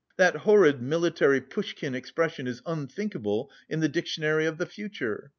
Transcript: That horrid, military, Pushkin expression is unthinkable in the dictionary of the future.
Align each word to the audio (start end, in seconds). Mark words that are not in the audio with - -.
That 0.17 0.37
horrid, 0.37 0.81
military, 0.81 1.39
Pushkin 1.41 1.93
expression 1.93 2.47
is 2.47 2.63
unthinkable 2.65 3.51
in 3.69 3.81
the 3.81 3.87
dictionary 3.87 4.47
of 4.47 4.57
the 4.57 4.65
future. 4.65 5.29